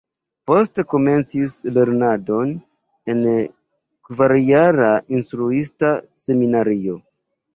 [0.49, 2.53] Poste komencis lernadon
[3.13, 3.21] en
[4.09, 4.89] kvarjara
[5.19, 5.91] Instruista
[6.25, 6.99] Seminario.